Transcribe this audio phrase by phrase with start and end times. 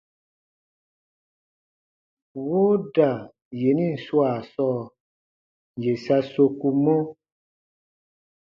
[2.45, 3.09] Wooda
[3.59, 4.79] yenin swaa sɔɔ,
[5.81, 6.95] yè sa sokumɔ: